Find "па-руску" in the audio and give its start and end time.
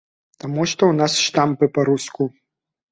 1.77-2.23